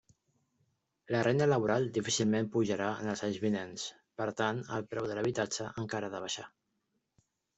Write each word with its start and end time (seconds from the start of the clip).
La 1.15 1.19
renda 1.25 1.47
laboral 1.49 1.83
difícilment 1.97 2.47
pujarà 2.55 2.87
en 3.03 3.11
els 3.13 3.21
anys 3.27 3.37
vinents; 3.45 3.85
per 4.21 4.29
tant, 4.41 4.61
el 4.77 4.87
preu 4.95 5.09
de 5.11 5.17
l'habitatge 5.19 5.67
encara 5.83 6.09
ha 6.11 6.15
de 6.17 6.23
baixar. 6.27 6.47